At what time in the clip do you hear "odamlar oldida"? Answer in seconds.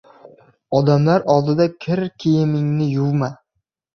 0.77-1.67